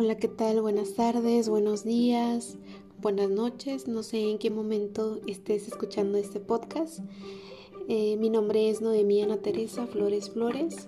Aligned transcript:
Hola, 0.00 0.16
¿qué 0.16 0.28
tal? 0.28 0.62
Buenas 0.62 0.94
tardes, 0.94 1.48
buenos 1.48 1.82
días, 1.82 2.56
buenas 3.02 3.30
noches. 3.30 3.88
No 3.88 4.04
sé 4.04 4.30
en 4.30 4.38
qué 4.38 4.48
momento 4.48 5.20
estés 5.26 5.66
escuchando 5.66 6.18
este 6.18 6.38
podcast. 6.38 7.00
Eh, 7.88 8.16
mi 8.16 8.30
nombre 8.30 8.70
es 8.70 8.80
Noemí 8.80 9.22
Ana 9.22 9.38
Teresa 9.38 9.88
Flores 9.88 10.30
Flores. 10.30 10.86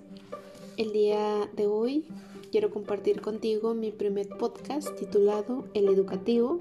El 0.77 0.92
día 0.92 1.50
de 1.56 1.66
hoy 1.66 2.06
quiero 2.52 2.70
compartir 2.70 3.20
contigo 3.20 3.74
mi 3.74 3.91
primer 3.91 4.28
podcast 4.28 4.95
titulado 4.95 5.65
El 5.74 5.88
Educativo 5.88 6.60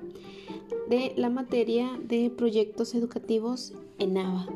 de 0.89 1.13
la 1.17 1.29
materia 1.29 1.99
de 2.03 2.31
proyectos 2.31 2.95
educativos 2.95 3.73
en 3.99 4.17
ABA. 4.17 4.47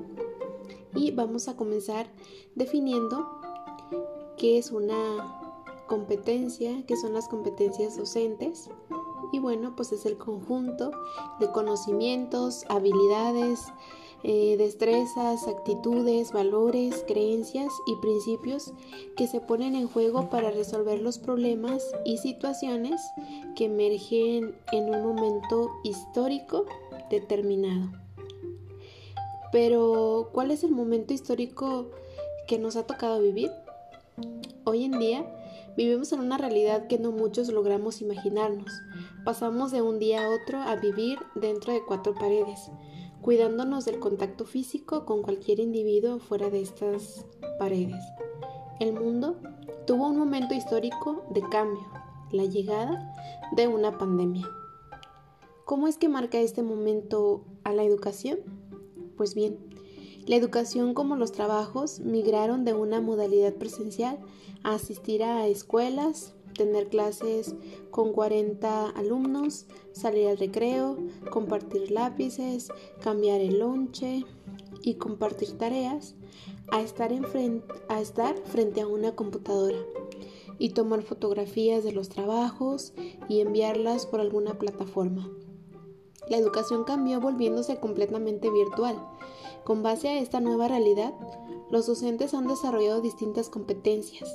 Y 0.96 1.12
vamos 1.12 1.48
a 1.48 1.56
comenzar 1.56 2.08
definiendo 2.56 3.30
qué 4.36 4.58
es 4.58 4.72
una 4.72 5.43
competencia, 5.94 6.84
que 6.88 6.98
son 6.98 7.14
las 7.14 7.28
competencias 7.28 7.98
docentes. 7.98 8.68
Y 9.32 9.38
bueno, 9.38 9.76
pues 9.76 9.92
es 9.92 10.08
el 10.08 10.18
conjunto 10.18 10.90
de 11.40 11.52
conocimientos, 11.52 12.66
habilidades, 12.68 13.60
eh, 14.24 14.56
destrezas, 14.58 15.48
actitudes, 15.48 16.32
valores, 16.32 17.04
creencias 17.08 17.72
y 17.86 17.96
principios 17.98 18.74
que 19.16 19.28
se 19.28 19.40
ponen 19.40 19.76
en 19.76 19.88
juego 19.88 20.32
para 20.32 20.50
resolver 20.50 21.00
los 21.00 21.20
problemas 21.20 21.84
y 22.06 22.18
situaciones 22.18 23.00
que 23.56 23.66
emergen 23.66 24.56
en 24.72 24.96
un 24.96 25.04
momento 25.04 25.70
histórico 25.84 26.66
determinado. 27.12 27.92
Pero, 29.52 30.30
¿cuál 30.34 30.50
es 30.50 30.64
el 30.64 30.72
momento 30.72 31.14
histórico 31.14 31.92
que 32.48 32.58
nos 32.58 32.78
ha 32.78 32.88
tocado 32.88 33.22
vivir? 33.22 33.52
Hoy 34.64 34.86
en 34.86 34.98
día 34.98 35.43
Vivimos 35.76 36.12
en 36.14 36.20
una 36.20 36.38
realidad 36.38 36.88
que 36.88 37.00
no 37.00 37.12
muchos 37.12 37.50
logramos 37.50 38.02
imaginarnos. 38.02 38.72
Pasamos 39.26 39.72
de 39.72 39.82
un 39.82 40.00
día 40.00 40.24
a 40.24 40.30
otro 40.30 40.60
a 40.60 40.76
vivir 40.76 41.18
dentro 41.36 41.74
de 41.74 41.84
cuatro 41.84 42.14
paredes, 42.14 42.70
cuidándonos 43.22 43.86
del 43.86 44.00
contacto 44.00 44.46
físico 44.46 45.06
con 45.06 45.24
cualquier 45.24 45.60
individuo 45.60 46.20
fuera 46.20 46.50
de 46.50 46.62
estas 46.62 47.26
paredes. 47.58 48.04
El 48.80 48.94
mundo 48.94 49.38
tuvo 49.88 50.08
un 50.08 50.18
momento 50.18 50.54
histórico 50.54 51.24
de 51.32 51.42
cambio, 51.50 51.88
la 52.32 52.46
llegada 52.46 53.16
de 53.56 53.68
una 53.68 53.98
pandemia. 53.98 54.48
¿Cómo 55.66 55.88
es 55.88 55.98
que 55.98 56.10
marca 56.10 56.38
este 56.40 56.62
momento 56.62 57.46
a 57.64 57.74
la 57.74 57.84
educación? 57.84 58.40
Pues 59.16 59.34
bien, 59.34 59.58
la 60.28 60.36
educación 60.36 60.94
como 60.94 61.16
los 61.16 61.32
trabajos 61.32 62.00
migraron 62.00 62.64
de 62.64 62.74
una 62.74 63.02
modalidad 63.02 63.54
presencial 63.56 64.20
a 64.64 64.76
asistir 64.76 65.24
a 65.24 65.48
escuelas, 65.48 66.34
tener 66.54 66.88
clases 66.88 67.56
con 67.92 68.14
40 68.14 68.90
alumnos, 68.90 69.66
salir 69.92 70.28
al 70.28 70.38
recreo, 70.38 70.98
compartir 71.30 71.92
lápices, 71.92 72.70
cambiar 73.02 73.42
el 73.42 73.60
lonche 73.60 74.26
y 74.82 74.96
compartir 74.96 75.58
tareas, 75.58 76.16
a 76.72 76.82
estar, 76.82 77.12
a 77.90 78.02
estar 78.02 78.38
frente 78.46 78.82
a 78.82 78.88
una 78.88 79.16
computadora 79.16 79.80
y 80.58 80.70
tomar 80.70 81.02
fotografías 81.02 81.84
de 81.84 81.92
los 81.92 82.10
trabajos 82.10 82.94
y 83.28 83.42
enviarlas 83.42 84.06
por 84.06 84.22
alguna 84.22 84.58
plataforma. 84.58 85.30
La 86.28 86.38
educación 86.38 86.84
cambió 86.84 87.20
volviéndose 87.20 87.80
completamente 87.80 88.50
virtual 88.50 88.98
con 89.64 89.82
base 89.82 90.10
a 90.10 90.20
esta 90.20 90.42
nueva 90.42 90.68
realidad, 90.68 91.14
los 91.70 91.88
docentes 91.88 92.34
han 92.34 92.48
desarrollado 92.48 93.00
distintas 93.00 93.50
competencias 93.50 94.30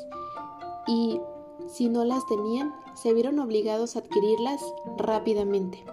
y, 0.86 1.20
si 1.68 1.90
no 1.90 2.04
las 2.04 2.26
tenían, 2.26 2.74
se 2.94 3.12
vieron 3.12 3.38
obligados 3.38 3.94
a 3.94 3.98
adquirirlas 3.98 4.62
rápidamente. 4.96 5.84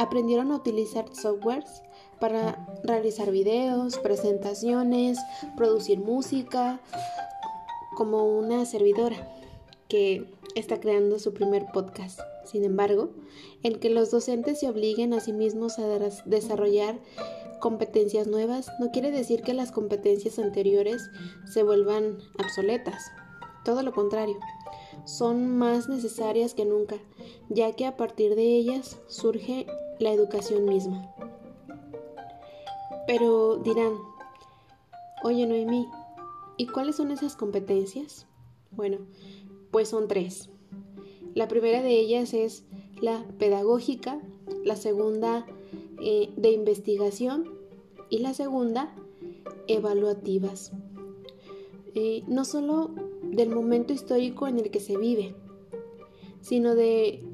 Aprendieron 0.00 0.50
a 0.50 0.56
utilizar 0.56 1.14
softwares 1.14 1.82
para 2.18 2.66
realizar 2.82 3.30
videos, 3.30 3.98
presentaciones, 3.98 5.18
producir 5.56 6.00
música, 6.00 6.80
como 7.94 8.36
una 8.36 8.64
servidora 8.64 9.16
que 9.86 10.34
está 10.54 10.80
creando 10.80 11.18
su 11.18 11.32
primer 11.34 11.66
podcast. 11.72 12.20
Sin 12.44 12.64
embargo, 12.64 13.10
el 13.62 13.78
que 13.78 13.90
los 13.90 14.10
docentes 14.10 14.60
se 14.60 14.68
obliguen 14.68 15.12
a 15.12 15.20
sí 15.20 15.32
mismos 15.32 15.78
a 15.78 15.98
desarrollar 16.26 16.98
competencias 17.60 18.26
nuevas 18.26 18.70
no 18.78 18.90
quiere 18.90 19.10
decir 19.10 19.42
que 19.42 19.54
las 19.54 19.72
competencias 19.72 20.38
anteriores 20.38 21.10
se 21.46 21.62
vuelvan 21.62 22.18
obsoletas. 22.38 23.10
Todo 23.64 23.82
lo 23.82 23.92
contrario, 23.92 24.36
son 25.06 25.56
más 25.56 25.88
necesarias 25.88 26.52
que 26.52 26.66
nunca, 26.66 26.96
ya 27.48 27.72
que 27.72 27.86
a 27.86 27.96
partir 27.96 28.34
de 28.34 28.42
ellas 28.42 29.00
surge 29.06 29.66
la 29.98 30.12
educación 30.12 30.66
misma. 30.66 31.14
Pero 33.06 33.56
dirán, 33.56 33.94
oye 35.22 35.46
Noemí, 35.46 35.88
¿y 36.58 36.66
cuáles 36.66 36.96
son 36.96 37.10
esas 37.10 37.36
competencias? 37.36 38.26
Bueno, 38.70 38.98
pues 39.74 39.88
son 39.88 40.06
tres. 40.06 40.50
La 41.34 41.48
primera 41.48 41.82
de 41.82 41.98
ellas 41.98 42.32
es 42.32 42.62
la 43.00 43.26
pedagógica, 43.40 44.20
la 44.62 44.76
segunda 44.76 45.46
eh, 46.00 46.32
de 46.36 46.52
investigación 46.52 47.50
y 48.08 48.20
la 48.20 48.34
segunda, 48.34 48.94
evaluativas. 49.66 50.70
Eh, 51.96 52.22
no 52.28 52.44
solo 52.44 52.92
del 53.24 53.50
momento 53.50 53.92
histórico 53.92 54.46
en 54.46 54.60
el 54.60 54.70
que 54.70 54.78
se 54.78 54.96
vive, 54.96 55.34
sino 56.40 56.76
de, 56.76 57.24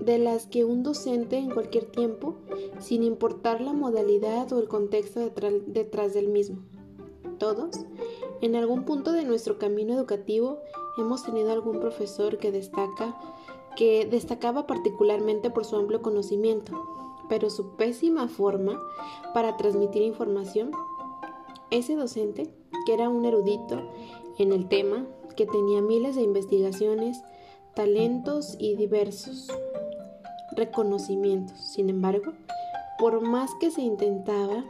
de 0.00 0.16
las 0.16 0.46
que 0.46 0.64
un 0.64 0.82
docente 0.82 1.36
en 1.36 1.50
cualquier 1.50 1.84
tiempo, 1.84 2.36
sin 2.80 3.02
importar 3.02 3.60
la 3.60 3.74
modalidad 3.74 4.50
o 4.50 4.60
el 4.60 4.68
contexto 4.68 5.20
detrás, 5.20 5.52
detrás 5.66 6.14
del 6.14 6.28
mismo. 6.28 6.62
Todos, 7.36 7.84
en 8.40 8.56
algún 8.56 8.86
punto 8.86 9.12
de 9.12 9.26
nuestro 9.26 9.58
camino 9.58 9.92
educativo, 9.92 10.62
hemos 10.98 11.22
tenido 11.22 11.52
algún 11.52 11.80
profesor 11.80 12.38
que 12.38 12.52
destaca 12.52 13.16
que 13.76 14.06
destacaba 14.06 14.66
particularmente 14.66 15.50
por 15.50 15.64
su 15.64 15.76
amplio 15.76 16.02
conocimiento, 16.02 16.72
pero 17.28 17.50
su 17.50 17.76
pésima 17.76 18.26
forma 18.26 18.80
para 19.34 19.56
transmitir 19.56 20.02
información, 20.02 20.72
ese 21.70 21.94
docente, 21.94 22.50
que 22.86 22.94
era 22.94 23.08
un 23.08 23.24
erudito 23.24 23.82
en 24.38 24.52
el 24.52 24.68
tema, 24.68 25.06
que 25.36 25.46
tenía 25.46 25.82
miles 25.82 26.16
de 26.16 26.22
investigaciones, 26.22 27.22
talentos 27.74 28.56
y 28.58 28.76
diversos 28.76 29.48
reconocimientos. 30.52 31.58
Sin 31.58 31.90
embargo, 31.90 32.32
por 32.98 33.20
más 33.20 33.50
que 33.60 33.70
se 33.70 33.82
intentaba, 33.82 34.64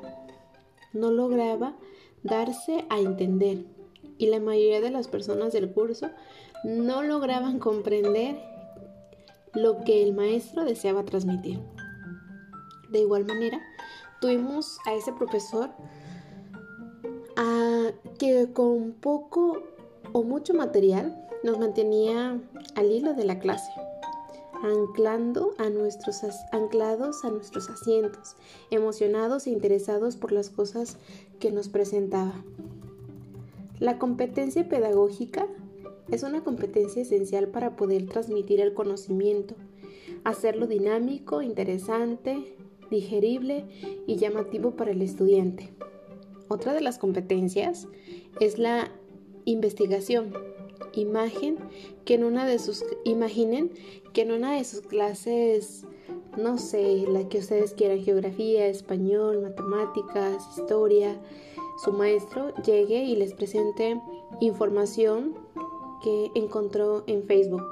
no 0.92 1.12
lograba 1.12 1.76
darse 2.24 2.84
a 2.88 2.98
entender 2.98 3.64
y 4.18 4.26
la 4.26 4.40
mayoría 4.40 4.80
de 4.80 4.90
las 4.90 5.08
personas 5.08 5.52
del 5.52 5.72
curso 5.72 6.10
no 6.64 7.02
lograban 7.02 7.58
comprender 7.58 8.40
lo 9.54 9.84
que 9.84 10.02
el 10.02 10.14
maestro 10.14 10.64
deseaba 10.64 11.04
transmitir. 11.04 11.60
De 12.90 13.00
igual 13.00 13.24
manera, 13.24 13.60
tuvimos 14.20 14.78
a 14.86 14.94
ese 14.94 15.12
profesor 15.12 15.70
que 18.18 18.50
con 18.52 18.92
poco 18.92 19.62
o 20.12 20.22
mucho 20.22 20.54
material 20.54 21.28
nos 21.42 21.58
mantenía 21.58 22.40
al 22.74 22.90
hilo 22.90 23.14
de 23.14 23.24
la 23.24 23.38
clase, 23.38 23.70
anclando 24.62 25.54
a 25.58 25.68
nuestros, 25.68 26.22
anclados 26.52 27.24
a 27.24 27.30
nuestros 27.30 27.68
asientos, 27.68 28.36
emocionados 28.70 29.46
e 29.46 29.50
interesados 29.50 30.16
por 30.16 30.32
las 30.32 30.50
cosas 30.50 30.96
que 31.38 31.50
nos 31.50 31.68
presentaba. 31.68 32.42
La 33.78 33.98
competencia 33.98 34.68
pedagógica 34.68 35.46
es 36.10 36.22
una 36.22 36.42
competencia 36.42 37.02
esencial 37.02 37.48
para 37.48 37.76
poder 37.76 38.06
transmitir 38.06 38.60
el 38.60 38.74
conocimiento, 38.74 39.54
hacerlo 40.24 40.66
dinámico, 40.66 41.42
interesante, 41.42 42.56
digerible 42.90 43.64
y 44.06 44.16
llamativo 44.16 44.72
para 44.72 44.92
el 44.92 45.02
estudiante. 45.02 45.72
Otra 46.48 46.72
de 46.72 46.80
las 46.80 46.98
competencias 46.98 47.88
es 48.40 48.58
la 48.58 48.92
investigación. 49.44 50.32
Imagen 50.94 51.58
que 52.04 52.14
en 52.14 52.24
una 52.24 52.46
de 52.46 52.58
sus 52.58 52.84
imaginen 53.04 53.72
que 54.12 54.22
en 54.22 54.32
una 54.32 54.56
de 54.56 54.64
sus 54.64 54.80
clases 54.82 55.86
no 56.36 56.58
sé, 56.58 57.04
la 57.08 57.28
que 57.28 57.38
ustedes 57.38 57.72
quieran, 57.72 58.02
geografía, 58.02 58.66
español, 58.66 59.40
matemáticas, 59.42 60.46
historia, 60.56 61.18
su 61.76 61.92
maestro 61.92 62.54
llegue 62.64 63.04
y 63.04 63.16
les 63.16 63.34
presente 63.34 64.00
información 64.40 65.34
que 66.02 66.30
encontró 66.34 67.04
en 67.06 67.24
Facebook 67.24 67.62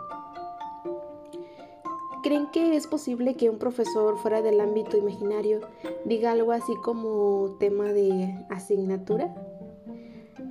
¿Creen 2.25 2.47
que 2.51 2.75
es 2.75 2.87
posible 2.87 3.35
que 3.35 3.51
un 3.51 3.59
profesor 3.59 4.17
fuera 4.17 4.41
del 4.41 4.59
ámbito 4.59 4.97
imaginario 4.97 5.61
diga 6.07 6.33
algo 6.33 6.53
así 6.53 6.75
como 6.77 7.55
tema 7.61 7.93
de 7.93 8.35
asignatura? 8.49 9.35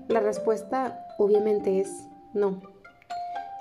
La 0.08 0.20
respuesta 0.20 1.08
obviamente 1.18 1.80
es 1.80 2.08
no. 2.36 2.62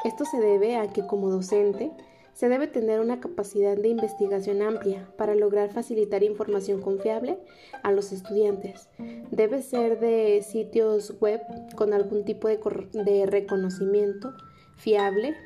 Esto 0.04 0.26
se 0.26 0.40
debe 0.40 0.76
a 0.76 0.88
que 0.88 1.06
como 1.06 1.30
docente 1.30 1.90
se 2.32 2.48
debe 2.48 2.66
tener 2.66 3.00
una 3.00 3.20
capacidad 3.20 3.76
de 3.76 3.88
investigación 3.88 4.62
amplia 4.62 5.08
para 5.16 5.34
lograr 5.34 5.70
facilitar 5.72 6.22
información 6.22 6.80
confiable 6.80 7.38
a 7.82 7.92
los 7.92 8.12
estudiantes. 8.12 8.88
Debe 9.30 9.62
ser 9.62 10.00
de 10.00 10.42
sitios 10.42 11.14
web 11.20 11.40
con 11.76 11.92
algún 11.92 12.24
tipo 12.24 12.48
de, 12.48 13.26
reconocimiento 13.26 14.32
fiable 14.76 15.36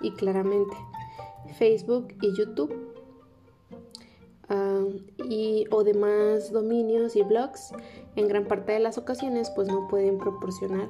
y 0.00 0.12
claramente 0.12 0.76
Facebook 1.58 2.08
y 2.20 2.36
YouTube 2.36 2.94
ah, 4.48 4.84
y 5.28 5.64
o 5.70 5.82
demás 5.82 6.52
dominios 6.52 7.16
y 7.16 7.22
blogs 7.22 7.72
en 8.16 8.28
gran 8.28 8.44
parte 8.44 8.72
de 8.72 8.80
las 8.80 8.98
ocasiones 8.98 9.50
pues 9.50 9.68
no 9.68 9.88
pueden 9.88 10.18
proporcionar 10.18 10.88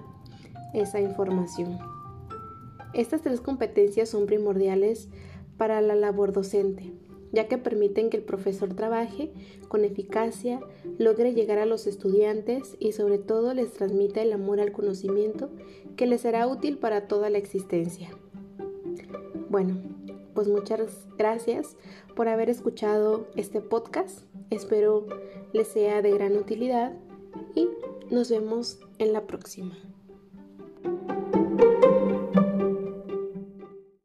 esa 0.75 1.01
información. 1.01 1.79
Estas 2.95 3.23
tres 3.23 3.41
competencias 3.41 4.09
son 4.09 4.27
primordiales 4.27 5.09
para 5.57 5.81
la 5.81 5.95
labor 5.95 6.33
docente, 6.33 6.93
ya 7.33 7.49
que 7.49 7.59
permiten 7.59 8.11
que 8.11 8.17
el 8.17 8.23
profesor 8.23 8.75
trabaje 8.75 9.33
con 9.69 9.85
eficacia, 9.85 10.61
logre 10.99 11.35
llegar 11.35 11.59
a 11.59 11.67
los 11.67 11.87
estudiantes 11.87 12.77
y 12.79 12.93
sobre 12.93 13.19
todo 13.19 13.53
les 13.55 13.73
transmita 13.73 14.23
el 14.23 14.33
amor 14.33 14.61
al 14.61 14.73
conocimiento 14.73 15.51
que 15.97 16.07
les 16.07 16.23
será 16.23 16.47
útil 16.47 16.79
para 16.79 17.07
toda 17.07 17.29
la 17.29 17.39
existencia. 17.39 18.11
Bueno, 19.51 19.77
pues 20.35 20.49
muchas 20.49 21.07
gracias 21.19 21.77
por 22.15 22.29
haber 22.29 22.49
escuchado 22.49 23.27
este 23.35 23.61
podcast. 23.61 24.21
Espero 24.51 25.07
les 25.53 25.69
sea 25.69 26.01
de 26.01 26.13
gran 26.13 26.37
utilidad 26.37 26.97
y 27.55 27.69
nos 28.11 28.31
vemos 28.31 28.79
en 28.99 29.13
la 29.13 29.27
próxima. 29.27 29.77